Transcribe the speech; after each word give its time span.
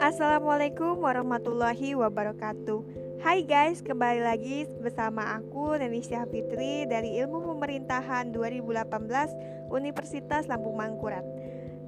Assalamualaikum 0.00 1.04
warahmatullahi 1.04 1.92
wabarakatuh. 1.92 2.80
Hai 3.20 3.44
guys, 3.44 3.84
kembali 3.84 4.24
lagi 4.24 4.64
bersama 4.80 5.36
aku 5.36 5.76
Nenisha 5.76 6.24
Fitri 6.32 6.88
dari 6.88 7.20
Ilmu 7.20 7.52
Pemerintahan 7.52 8.32
2018 8.32 9.68
Universitas 9.68 10.48
Lampung 10.48 10.80
Mangkurat. 10.80 11.28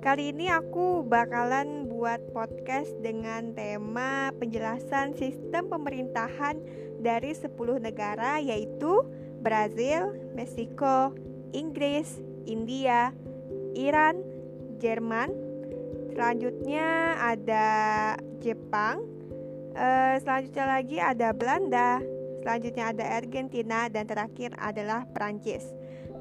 Kali 0.04 0.36
ini 0.36 0.52
aku 0.52 1.00
bakalan 1.00 1.88
buat 1.88 2.20
podcast 2.36 2.92
dengan 3.00 3.56
tema 3.56 4.28
penjelasan 4.36 5.16
sistem 5.16 5.72
pemerintahan 5.72 6.60
dari 7.00 7.32
10 7.32 7.48
negara 7.80 8.44
yaitu 8.44 9.08
Brazil, 9.40 10.12
Meksiko, 10.36 11.16
Inggris, 11.56 12.20
India, 12.44 13.16
Iran, 13.74 14.22
Jerman, 14.78 15.44
Selanjutnya 16.14 17.18
ada 17.18 17.66
Jepang. 18.38 19.02
Uh, 19.74 20.14
selanjutnya 20.22 20.64
lagi 20.70 20.96
ada 21.02 21.34
Belanda. 21.34 21.98
Selanjutnya 22.38 22.94
ada 22.94 23.04
Argentina 23.18 23.90
dan 23.90 24.06
terakhir 24.06 24.54
adalah 24.62 25.10
Prancis. 25.10 25.66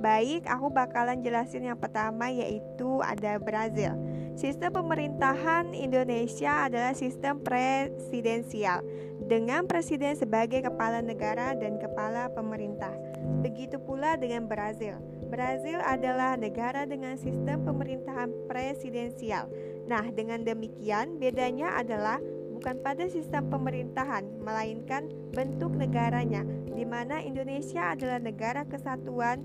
Baik, 0.01 0.49
aku 0.49 0.73
bakalan 0.73 1.21
jelasin 1.21 1.69
yang 1.69 1.77
pertama 1.77 2.33
yaitu 2.33 3.05
ada 3.05 3.37
Brazil. 3.37 3.93
Sistem 4.33 4.73
pemerintahan 4.73 5.77
Indonesia 5.77 6.65
adalah 6.65 6.97
sistem 6.97 7.37
presidensial 7.45 8.81
dengan 9.29 9.69
presiden 9.69 10.17
sebagai 10.17 10.65
kepala 10.65 11.05
negara 11.05 11.53
dan 11.53 11.77
kepala 11.77 12.33
pemerintah. 12.33 12.97
Begitu 13.45 13.77
pula 13.77 14.17
dengan 14.17 14.49
Brazil. 14.49 14.97
Brazil 15.33 15.81
adalah 15.81 16.37
negara 16.37 16.85
dengan 16.85 17.17
sistem 17.17 17.65
pemerintahan 17.65 18.29
presidensial 18.45 19.49
Nah, 19.83 20.07
dengan 20.15 20.47
demikian 20.47 21.19
bedanya 21.19 21.75
adalah 21.75 22.19
bukan 22.55 22.79
pada 22.79 23.03
sistem 23.11 23.51
pemerintahan, 23.51 24.23
melainkan 24.39 25.11
bentuk 25.35 25.75
negaranya, 25.75 26.47
di 26.71 26.87
mana 26.87 27.19
Indonesia 27.19 27.91
adalah 27.91 28.23
negara 28.23 28.63
kesatuan 28.63 29.43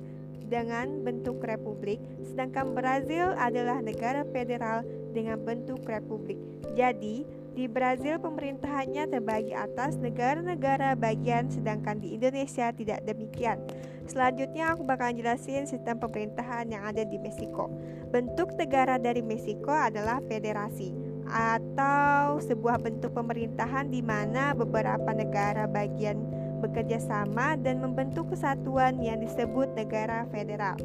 dengan 0.49 1.05
bentuk 1.05 1.43
republik, 1.45 2.01
sedangkan 2.25 2.73
Brazil 2.73 3.35
adalah 3.37 3.83
negara 3.85 4.25
federal 4.31 4.87
dengan 5.13 5.43
bentuk 5.43 5.83
republik. 5.85 6.39
Jadi, 6.79 7.27
di 7.59 7.67
Brazil 7.67 8.23
pemerintahannya 8.23 9.11
terbagi 9.11 9.51
atas 9.51 9.99
negara-negara 9.99 10.95
bagian 10.95 11.51
sedangkan 11.51 11.99
di 11.99 12.15
Indonesia 12.15 12.71
tidak 12.71 13.03
demikian. 13.03 13.59
Selanjutnya 14.07 14.71
aku 14.71 14.87
bakal 14.87 15.11
jelasin 15.11 15.67
sistem 15.67 15.99
pemerintahan 15.99 16.71
yang 16.71 16.87
ada 16.87 17.03
di 17.03 17.19
Meksiko. 17.19 17.67
Bentuk 18.15 18.55
negara 18.55 18.95
dari 18.95 19.27
Meksiko 19.27 19.75
adalah 19.75 20.23
federasi 20.31 20.95
atau 21.27 22.39
sebuah 22.39 22.79
bentuk 22.79 23.11
pemerintahan 23.11 23.91
di 23.91 24.07
mana 24.07 24.55
beberapa 24.55 25.11
negara 25.11 25.67
bagian 25.67 26.15
bekerja 26.63 27.03
sama 27.03 27.59
dan 27.59 27.83
membentuk 27.83 28.31
kesatuan 28.31 29.03
yang 29.03 29.19
disebut 29.19 29.67
negara 29.75 30.31
federal. 30.31 30.79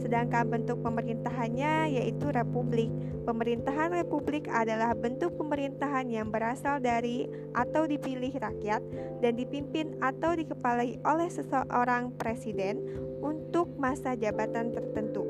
Sedangkan 0.00 0.48
bentuk 0.48 0.80
pemerintahannya 0.80 1.92
yaitu 2.00 2.32
republik. 2.32 2.88
Pemerintahan 3.28 3.92
republik 3.92 4.48
adalah 4.48 4.96
bentuk 4.96 5.36
pemerintahan 5.36 6.08
yang 6.08 6.32
berasal 6.32 6.80
dari 6.80 7.28
atau 7.52 7.84
dipilih 7.84 8.32
rakyat 8.32 8.80
dan 9.20 9.36
dipimpin 9.36 9.94
atau 10.00 10.32
dikepalai 10.32 10.96
oleh 11.04 11.28
seseorang 11.28 12.16
presiden 12.16 12.80
untuk 13.20 13.76
masa 13.76 14.16
jabatan 14.16 14.72
tertentu. 14.72 15.28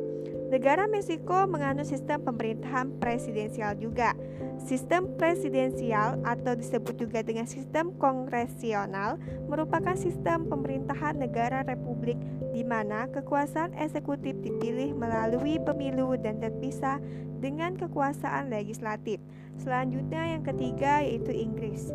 Negara 0.51 0.91
Meksiko 0.91 1.47
menganut 1.47 1.87
sistem 1.87 2.27
pemerintahan 2.27 2.99
presidensial 2.99 3.79
juga. 3.79 4.19
Sistem 4.59 5.07
presidensial 5.15 6.19
atau 6.27 6.59
disebut 6.59 6.99
juga 6.99 7.23
dengan 7.23 7.47
sistem 7.47 7.95
kongresional 7.95 9.15
merupakan 9.47 9.95
sistem 9.95 10.51
pemerintahan 10.51 11.23
negara 11.23 11.63
republik 11.63 12.19
di 12.51 12.67
mana 12.67 13.07
kekuasaan 13.11 13.75
eksekutif 13.79 14.35
dipilih 14.43 14.95
melalui 14.95 15.59
pemilu 15.63 16.19
dan 16.19 16.43
terpisah 16.43 16.99
dengan 17.41 17.75
kekuasaan 17.79 18.53
legislatif. 18.53 19.19
Selanjutnya 19.57 20.37
yang 20.37 20.43
ketiga 20.45 21.01
yaitu 21.01 21.33
Inggris. 21.33 21.91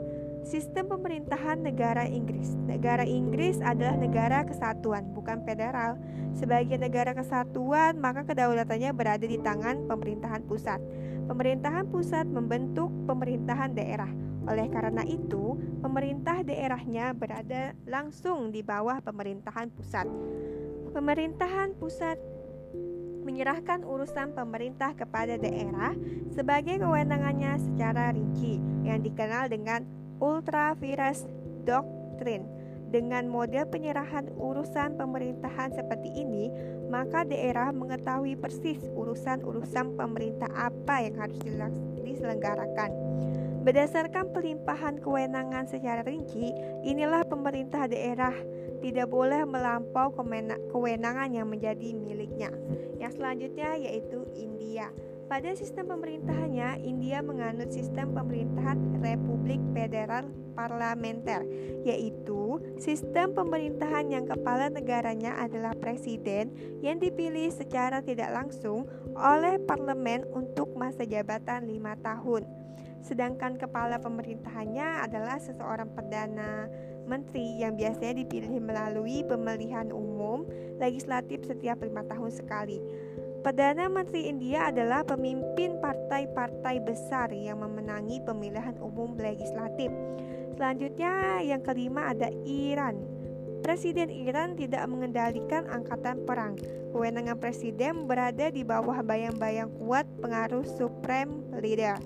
Sistem 0.45 0.85
pemerintahan 0.93 1.65
negara 1.65 2.05
Inggris. 2.05 2.53
Negara 2.69 3.01
Inggris 3.01 3.57
adalah 3.65 3.97
negara 3.97 4.45
kesatuan, 4.45 5.09
bukan 5.17 5.41
federal. 5.41 5.97
Sebagai 6.37 6.77
negara 6.77 7.17
kesatuan, 7.17 7.97
maka 7.97 8.29
kedaulatannya 8.29 8.93
berada 8.93 9.25
di 9.25 9.41
tangan 9.41 9.89
pemerintahan 9.89 10.45
pusat. 10.45 10.77
Pemerintahan 11.25 11.89
pusat 11.89 12.29
membentuk 12.29 12.93
pemerintahan 13.09 13.73
daerah. 13.73 14.24
Oleh 14.45 14.69
karena 14.69 15.01
itu, 15.05 15.57
pemerintah 15.81 16.45
daerahnya 16.45 17.17
berada 17.17 17.73
langsung 17.89 18.53
di 18.53 18.61
bawah 18.61 19.01
pemerintahan 19.01 19.73
pusat. 19.73 20.05
Pemerintahan 20.93 21.75
pusat 21.75 22.17
menyerahkan 23.25 23.81
urusan 23.81 24.37
pemerintah 24.37 24.93
kepada 24.93 25.35
daerah 25.41 25.97
sebagai 26.29 26.77
kewenangannya 26.77 27.57
secara 27.57 28.13
rinci 28.13 28.61
yang 28.85 29.01
dikenal 29.01 29.49
dengan 29.49 29.81
Ultra 30.21 30.77
Vires 30.77 31.25
Doctrine. 31.65 32.45
Dengan 32.93 33.27
model 33.27 33.65
penyerahan 33.67 34.29
urusan 34.39 34.95
pemerintahan 34.95 35.73
seperti 35.73 36.15
ini, 36.15 36.53
maka 36.87 37.25
daerah 37.25 37.73
mengetahui 37.73 38.39
persis 38.39 38.79
urusan-urusan 38.93 39.97
pemerintah 39.99 40.47
apa 40.53 41.03
yang 41.03 41.17
harus 41.19 41.41
diselenggarakan. 42.05 43.04
Berdasarkan 43.65 44.29
pelimpahan 44.29 45.01
kewenangan 45.01 45.65
secara 45.65 46.05
rinci, 46.05 46.53
inilah 46.85 47.25
pemerintah 47.25 47.89
daerah 47.89 48.37
tidak 48.77 49.09
boleh 49.09 49.41
melampau 49.41 50.13
kewenangan 50.69 51.33
yang 51.33 51.49
menjadi 51.49 51.97
miliknya. 51.97 52.53
Yang 53.01 53.17
selanjutnya 53.17 53.73
yaitu 53.81 54.21
India. 54.37 54.93
Pada 55.25 55.49
sistem 55.57 55.89
pemerintahannya, 55.89 56.85
India 56.85 57.25
menganut 57.25 57.73
sistem 57.73 58.13
pemerintahan 58.13 59.01
Republik 59.01 59.57
Federal 59.73 60.29
Parlementer, 60.53 61.41
yaitu 61.81 62.61
sistem 62.77 63.33
pemerintahan 63.33 64.13
yang 64.13 64.29
kepala 64.29 64.69
negaranya 64.69 65.41
adalah 65.41 65.73
presiden 65.73 66.53
yang 66.85 67.01
dipilih 67.01 67.49
secara 67.49 68.05
tidak 68.05 68.29
langsung 68.29 68.85
oleh 69.17 69.57
parlemen 69.65 70.21
untuk 70.29 70.69
masa 70.77 71.01
jabatan 71.09 71.65
lima 71.65 71.97
tahun. 72.05 72.45
Sedangkan 73.05 73.61
kepala 73.61 74.01
pemerintahannya 74.01 75.05
adalah 75.05 75.37
seseorang 75.37 75.93
perdana 75.93 76.65
menteri 77.05 77.61
yang 77.61 77.77
biasanya 77.77 78.25
dipilih 78.25 78.57
melalui 78.57 79.21
pemilihan 79.21 79.93
umum 79.93 80.49
legislatif 80.81 81.45
setiap 81.45 81.85
lima 81.85 82.01
tahun 82.09 82.33
sekali. 82.33 82.81
Perdana 83.45 83.85
Menteri 83.85 84.25
India 84.25 84.73
adalah 84.73 85.05
pemimpin 85.05 85.77
partai-partai 85.77 86.81
besar 86.81 87.29
yang 87.29 87.61
memenangi 87.61 88.17
pemilihan 88.25 88.73
umum 88.81 89.13
legislatif. 89.21 89.93
Selanjutnya, 90.57 91.45
yang 91.45 91.61
kelima 91.61 92.09
ada 92.09 92.33
Iran. 92.41 93.05
Presiden 93.61 94.09
Iran 94.09 94.57
tidak 94.57 94.81
mengendalikan 94.89 95.69
angkatan 95.69 96.25
perang. 96.25 96.57
Kewenangan 96.89 97.37
presiden 97.37 98.09
berada 98.09 98.49
di 98.49 98.65
bawah 98.65 99.05
bayang-bayang 99.05 99.69
kuat 99.77 100.09
pengaruh 100.25 100.65
supreme 100.65 101.45
leader. 101.61 102.01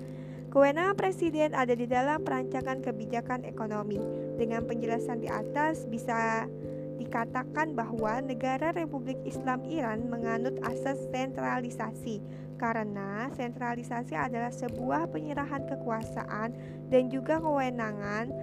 Kewenangan 0.50 0.98
presiden 0.98 1.54
ada 1.54 1.78
di 1.78 1.86
dalam 1.86 2.26
perancangan 2.26 2.82
kebijakan 2.82 3.46
ekonomi. 3.46 4.02
Dengan 4.34 4.66
penjelasan 4.66 5.22
di 5.22 5.30
atas 5.30 5.86
bisa 5.86 6.50
dikatakan 6.98 7.78
bahwa 7.78 8.18
negara 8.26 8.74
Republik 8.74 9.22
Islam 9.30 9.62
Iran 9.70 10.10
menganut 10.10 10.58
asas 10.66 10.98
sentralisasi 11.14 12.20
karena 12.58 13.30
sentralisasi 13.38 14.18
adalah 14.18 14.50
sebuah 14.50 15.08
penyerahan 15.14 15.64
kekuasaan 15.70 16.52
dan 16.92 17.04
juga 17.08 17.40
kewenangan 17.40 18.34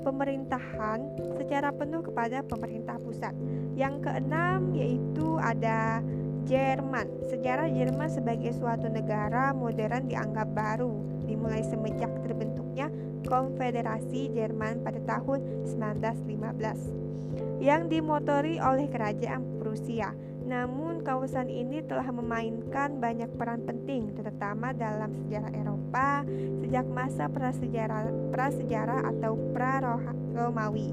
pemerintahan 0.00 1.06
secara 1.38 1.70
penuh 1.76 2.00
kepada 2.00 2.40
pemerintah 2.40 2.96
pusat. 3.04 3.36
Yang 3.76 4.08
keenam 4.08 4.72
yaitu 4.72 5.36
ada 5.36 6.00
Jerman. 6.46 7.28
Sejarah 7.28 7.68
Jerman 7.68 8.08
sebagai 8.08 8.52
suatu 8.56 8.88
negara 8.88 9.52
modern 9.52 10.08
dianggap 10.08 10.52
baru 10.54 10.92
dimulai 11.24 11.62
semenjak 11.66 12.10
terbentuknya 12.24 12.90
Konfederasi 13.28 14.32
Jerman 14.32 14.80
pada 14.82 14.98
tahun 15.04 15.68
1915 15.76 17.60
yang 17.60 17.86
dimotori 17.86 18.56
oleh 18.58 18.88
kerajaan 18.88 19.60
Prusia. 19.60 20.16
Namun 20.40 21.06
kawasan 21.06 21.46
ini 21.46 21.84
telah 21.84 22.10
memainkan 22.10 22.98
banyak 22.98 23.30
peran 23.38 23.62
penting 23.62 24.10
terutama 24.18 24.74
dalam 24.74 25.14
sejarah 25.14 25.52
Eropa 25.54 26.26
sejak 26.64 26.86
masa 26.90 27.30
prasejarah 27.30 28.10
prasejarah 28.34 29.06
atau 29.14 29.38
pra-Romawi. 29.54 30.90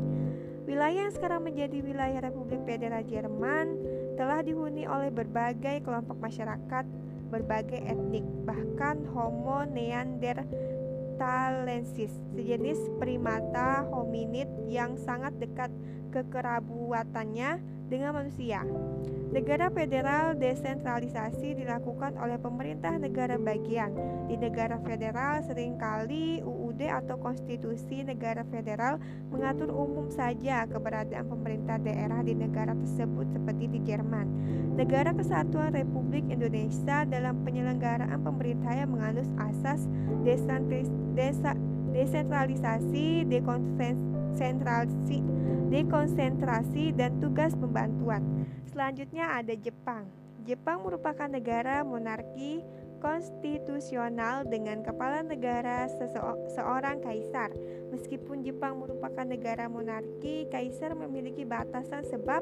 Wilayah 0.67 1.07
yang 1.07 1.15
sekarang 1.15 1.47
menjadi 1.47 1.79
wilayah 1.79 2.19
Republik 2.27 2.59
Federal 2.67 3.01
Jerman 3.07 3.79
telah 4.17 4.41
dihuni 4.41 4.89
oleh 4.89 5.13
berbagai 5.13 5.85
kelompok 5.85 6.17
masyarakat 6.17 6.89
berbagai 7.29 7.85
etnik, 7.85 8.25
bahkan 8.47 9.03
Homo 9.13 9.61
neanderthalensis, 9.67 12.09
sejenis 12.33 12.79
primata 12.97 13.85
hominid 13.93 14.49
yang 14.65 14.97
sangat 14.97 15.37
dekat 15.37 15.69
kekerabuatannya 16.15 17.61
dengan 17.91 18.15
manusia. 18.15 18.63
Negara 19.37 19.69
federal 19.69 20.33
desentralisasi 20.33 21.61
dilakukan 21.61 22.17
oleh 22.17 22.41
pemerintah 22.41 22.97
negara 22.97 23.37
bagian. 23.37 23.93
Di 24.25 24.33
negara 24.33 24.81
federal 24.81 25.45
sering 25.45 25.77
kali 25.77 26.41
UUD 26.41 26.81
atau 26.81 27.21
konstitusi 27.21 28.01
negara 28.01 28.41
federal 28.49 28.97
mengatur 29.29 29.69
umum 29.69 30.09
saja 30.09 30.65
keberadaan 30.65 31.29
pemerintah 31.29 31.77
daerah 31.77 32.25
di 32.25 32.33
negara 32.33 32.73
tersebut 32.73 33.29
seperti 33.29 33.69
di 33.69 33.85
Jerman. 33.85 34.25
Negara 34.73 35.13
Kesatuan 35.13 35.69
Republik 35.69 36.25
Indonesia 36.33 37.05
dalam 37.05 37.45
penyelenggaraan 37.45 38.17
pemerintahan 38.17 38.89
menganut 38.89 39.29
asas 39.37 39.85
desentralisasi, 41.93 43.21
dekonsentrasi, 43.29 45.21
dekonsentrasi 45.67 46.95
dan 46.95 47.19
tugas 47.19 47.51
pembantuan. 47.53 48.23
Selanjutnya 48.71 49.35
ada 49.35 49.53
Jepang. 49.55 50.07
Jepang 50.47 50.87
merupakan 50.87 51.27
negara 51.27 51.83
monarki 51.83 52.63
konstitusional 53.03 54.47
dengan 54.47 54.79
kepala 54.79 55.19
negara 55.27 55.91
seorang 56.55 57.03
kaisar. 57.03 57.51
Meskipun 57.91 58.47
Jepang 58.47 58.79
merupakan 58.79 59.27
negara 59.27 59.67
monarki, 59.67 60.47
kaisar 60.47 60.95
memiliki 60.95 61.43
batasan 61.43 62.07
sebab 62.07 62.39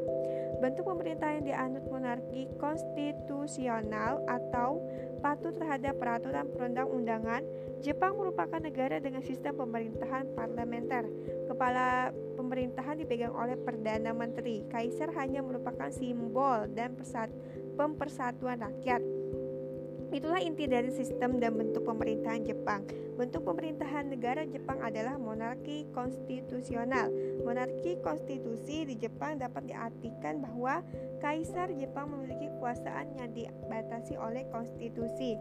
bentuk 0.62 0.86
pemerintah 0.86 1.34
yang 1.34 1.50
dianut 1.50 1.86
monarki 1.90 2.46
konstitusional 2.62 4.22
atau 4.30 4.86
patuh 5.26 5.50
terhadap 5.58 5.98
peraturan 5.98 6.46
perundang-undangan. 6.54 7.42
Jepang 7.82 8.14
merupakan 8.14 8.62
negara 8.62 9.02
dengan 9.02 9.26
sistem 9.26 9.58
pemerintahan 9.58 10.30
parlementer. 10.38 11.10
Kepala 11.50 12.14
pemerintahan 12.38 12.85
dipegang 13.06 13.38
oleh 13.38 13.54
perdana 13.54 14.10
menteri. 14.18 14.66
Kaisar 14.74 15.14
hanya 15.14 15.46
merupakan 15.46 15.94
simbol 15.94 16.66
dan 16.74 16.98
pempersatuan 17.78 18.58
rakyat. 18.58 19.06
Itulah 20.10 20.42
inti 20.42 20.66
dari 20.66 20.90
sistem 20.90 21.38
dan 21.38 21.54
bentuk 21.60 21.86
pemerintahan 21.86 22.42
Jepang. 22.46 22.82
Bentuk 23.20 23.46
pemerintahan 23.46 24.10
negara 24.10 24.48
Jepang 24.48 24.80
adalah 24.82 25.20
monarki 25.20 25.86
konstitusional. 25.92 27.12
Monarki 27.44 28.00
konstitusi 28.02 28.88
di 28.90 28.96
Jepang 28.96 29.38
dapat 29.38 29.70
diartikan 29.70 30.40
bahwa 30.40 30.82
kaisar 31.20 31.74
Jepang 31.76 32.16
memiliki 32.16 32.48
kekuasaan 32.58 33.18
yang 33.18 33.30
dibatasi 33.36 34.16
oleh 34.16 34.48
konstitusi. 34.54 35.36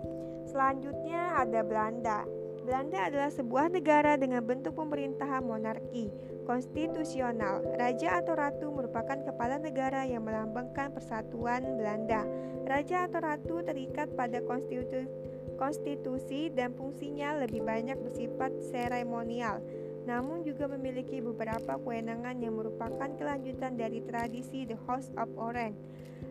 Selanjutnya 0.48 1.38
ada 1.38 1.60
Belanda. 1.62 2.26
Belanda 2.64 3.12
adalah 3.12 3.30
sebuah 3.30 3.68
negara 3.68 4.16
dengan 4.16 4.40
bentuk 4.40 4.74
pemerintahan 4.74 5.44
monarki 5.44 6.08
konstitusional. 6.44 7.64
Raja 7.76 8.20
atau 8.22 8.38
ratu 8.38 8.70
merupakan 8.70 9.16
kepala 9.16 9.58
negara 9.58 10.04
yang 10.04 10.24
melambangkan 10.24 10.92
persatuan 10.92 11.76
Belanda. 11.80 12.24
Raja 12.64 13.08
atau 13.08 13.20
ratu 13.20 13.60
terikat 13.64 14.12
pada 14.16 14.40
konstitusi, 14.44 15.08
konstitusi 15.56 16.48
dan 16.52 16.72
fungsinya 16.72 17.40
lebih 17.44 17.64
banyak 17.64 17.96
bersifat 18.00 18.52
seremonial 18.72 19.60
namun 20.04 20.44
juga 20.44 20.68
memiliki 20.68 21.24
beberapa 21.24 21.80
kewenangan 21.80 22.36
yang 22.36 22.60
merupakan 22.60 23.08
kelanjutan 23.16 23.80
dari 23.80 24.04
tradisi 24.04 24.68
The 24.68 24.76
House 24.84 25.08
of 25.16 25.32
Orange. 25.40 25.80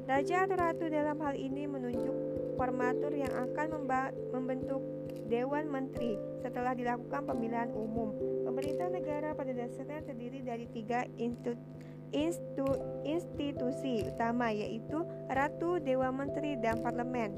Raja 0.05 0.45
atau 0.45 0.57
ratu 0.57 0.85
dalam 0.89 1.17
hal 1.21 1.33
ini 1.37 1.65
menunjuk 1.65 2.15
formatur 2.57 3.13
yang 3.13 3.33
akan 3.33 3.89
membentuk 4.29 4.81
Dewan 5.25 5.73
Menteri 5.73 6.19
setelah 6.45 6.77
dilakukan 6.77 7.25
pemilihan 7.25 7.73
umum. 7.73 8.13
Pemerintah 8.53 8.85
negara 8.93 9.33
pada 9.33 9.49
dasarnya 9.49 10.05
terdiri 10.05 10.45
dari 10.45 10.69
tiga 10.69 11.09
institusi 11.17 11.81
institu, 12.13 12.77
institusi 13.01 14.05
utama 14.05 14.53
yaitu 14.53 15.01
Ratu, 15.27 15.81
Dewan 15.81 16.13
Menteri, 16.13 16.55
dan 16.61 16.79
Parlemen. 16.85 17.33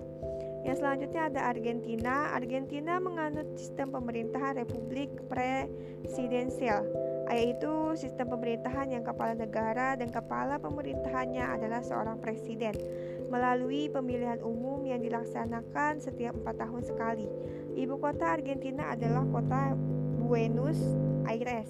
Yang 0.67 0.83
selanjutnya 0.83 1.31
ada 1.31 1.41
Argentina. 1.47 2.35
Argentina 2.35 2.99
menganut 2.99 3.47
sistem 3.55 3.95
pemerintahan 3.95 4.59
republik 4.59 5.07
presidensial, 5.31 6.83
yaitu 7.31 7.95
sistem 7.95 8.35
pemerintahan 8.35 8.91
yang 8.91 9.07
kepala 9.07 9.37
negara 9.37 9.95
dan 9.95 10.11
kepala 10.11 10.59
pemerintahannya 10.59 11.45
adalah 11.55 11.79
seorang 11.79 12.19
presiden 12.19 12.75
melalui 13.31 13.87
pemilihan 13.87 14.43
umum 14.43 14.83
yang 14.83 14.99
dilaksanakan 14.99 16.03
setiap 16.03 16.35
empat 16.35 16.67
tahun 16.67 16.83
sekali. 16.83 17.27
Ibu 17.79 17.95
kota 18.01 18.35
Argentina 18.35 18.91
adalah 18.91 19.23
kota 19.29 19.77
Buenos 20.25 21.04
Aires. 21.25 21.69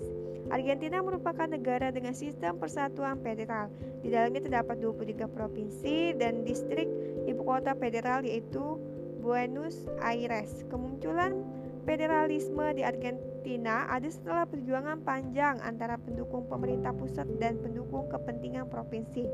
Argentina 0.53 1.01
merupakan 1.01 1.49
negara 1.49 1.89
dengan 1.89 2.13
sistem 2.13 2.61
persatuan 2.61 3.17
federal. 3.25 3.73
Di 4.05 4.13
dalamnya 4.13 4.45
terdapat 4.45 4.77
23 4.77 5.25
provinsi 5.25 6.13
dan 6.21 6.45
distrik 6.45 6.85
ibu 7.25 7.41
kota 7.41 7.73
federal 7.73 8.21
yaitu 8.21 8.77
Buenos 9.25 9.89
Aires. 10.05 10.61
Kemunculan 10.69 11.41
federalisme 11.89 12.77
di 12.77 12.85
Argentina 12.85 13.89
ada 13.89 14.05
setelah 14.05 14.45
perjuangan 14.45 15.01
panjang 15.01 15.57
antara 15.65 15.97
pendukung 15.97 16.45
pemerintah 16.45 16.93
pusat 16.93 17.25
dan 17.41 17.57
pendukung 17.57 18.05
kepentingan 18.13 18.69
provinsi. 18.69 19.25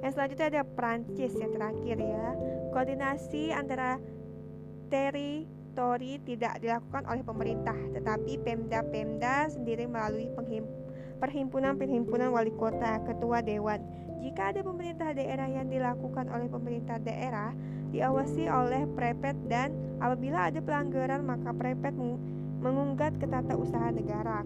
Yang 0.00 0.12
selanjutnya 0.16 0.46
ada 0.48 0.62
Prancis 0.64 1.32
yang 1.36 1.52
terakhir 1.52 1.96
ya. 2.00 2.26
Koordinasi 2.72 3.52
antara 3.52 4.00
teritori 5.78 6.18
tidak 6.26 6.58
dilakukan 6.58 7.06
oleh 7.06 7.22
pemerintah, 7.22 7.78
tetapi 7.94 8.42
Pemda-Pemda 8.42 9.46
sendiri 9.46 9.86
melalui 9.86 10.26
perhimpunan-perhimpunan 11.22 12.34
wali 12.34 12.50
kota, 12.58 12.98
ketua 13.06 13.38
dewan. 13.46 13.78
Jika 14.18 14.50
ada 14.50 14.66
pemerintah 14.66 15.14
daerah 15.14 15.46
yang 15.46 15.70
dilakukan 15.70 16.26
oleh 16.34 16.50
pemerintah 16.50 16.98
daerah, 16.98 17.54
diawasi 17.94 18.50
oleh 18.50 18.90
prefet 18.98 19.38
dan 19.46 19.70
apabila 20.02 20.50
ada 20.50 20.58
pelanggaran 20.58 21.22
maka 21.22 21.54
prefet 21.54 21.94
mengunggat 22.58 23.14
ke 23.22 23.30
tata 23.30 23.54
usaha 23.54 23.94
negara. 23.94 24.42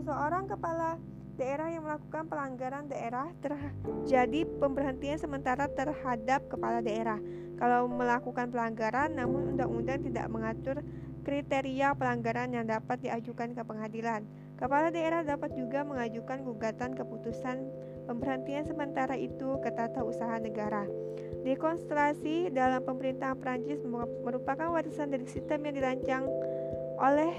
Seseorang 0.00 0.48
kepala 0.48 0.96
daerah 1.36 1.68
yang 1.76 1.84
melakukan 1.84 2.24
pelanggaran 2.24 2.88
daerah 2.88 3.28
terjadi 3.44 4.48
pemberhentian 4.56 5.20
sementara 5.20 5.68
terhadap 5.68 6.48
kepala 6.48 6.80
daerah. 6.80 7.20
Kalau 7.60 7.84
melakukan 7.92 8.48
pelanggaran 8.48 9.20
namun 9.20 9.52
undang-undang 9.54 10.00
tidak 10.00 10.26
mengatur 10.32 10.80
kriteria 11.20 11.92
pelanggaran 11.92 12.56
yang 12.56 12.64
dapat 12.64 13.04
diajukan 13.04 13.52
ke 13.52 13.62
pengadilan. 13.62 14.24
Kepala 14.56 14.88
daerah 14.88 15.24
dapat 15.24 15.52
juga 15.56 15.84
mengajukan 15.84 16.40
gugatan 16.44 16.96
keputusan 16.96 17.68
pemberhentian 18.08 18.64
sementara 18.64 19.16
itu 19.16 19.60
ke 19.60 19.68
tata 19.72 20.00
usaha 20.04 20.36
negara. 20.40 20.84
Dekonstruksi 21.44 22.52
dalam 22.52 22.84
pemerintahan 22.84 23.36
Prancis 23.40 23.80
merupakan 24.24 24.68
warisan 24.68 25.12
dari 25.12 25.24
sistem 25.24 25.64
yang 25.64 25.74
dirancang 25.76 26.24
oleh 27.00 27.32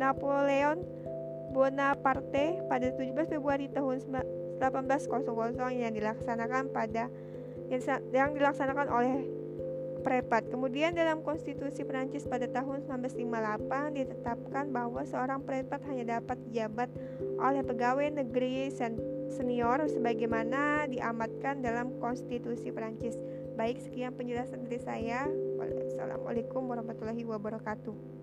Napoleon 0.00 0.80
Bonaparte 1.52 2.64
pada 2.64 2.88
17 2.96 3.36
Februari 3.36 3.68
tahun 3.68 4.00
1800 4.56 5.76
yang 5.76 5.92
dilaksanakan 5.92 6.72
pada 6.72 7.12
yang 8.12 8.32
dilaksanakan 8.32 8.88
oleh 8.88 9.41
Prepat. 10.02 10.50
Kemudian 10.50 10.98
dalam 10.98 11.22
konstitusi 11.22 11.86
Prancis 11.86 12.26
pada 12.26 12.50
tahun 12.50 12.82
1958 12.90 13.98
ditetapkan 13.98 14.74
bahwa 14.74 15.06
seorang 15.06 15.46
prepat 15.46 15.78
hanya 15.86 16.18
dapat 16.18 16.42
dijabat 16.50 16.90
oleh 17.38 17.62
pegawai 17.62 18.10
negeri 18.10 18.68
senior 19.30 19.86
sebagaimana 19.86 20.90
diamatkan 20.90 21.62
dalam 21.62 21.94
konstitusi 22.02 22.74
Prancis. 22.74 23.14
Baik, 23.54 23.78
sekian 23.78 24.18
penjelasan 24.18 24.66
dari 24.66 24.82
saya. 24.82 25.30
Wassalamualaikum 25.56 26.66
warahmatullahi 26.66 27.22
wabarakatuh. 27.22 28.21